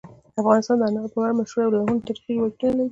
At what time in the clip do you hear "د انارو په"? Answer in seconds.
0.79-1.19